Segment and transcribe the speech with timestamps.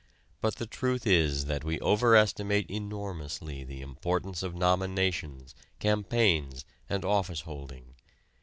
[0.41, 7.41] But the truth is that we overestimate enormously the importance of nominations, campaigns, and office
[7.41, 7.93] holding.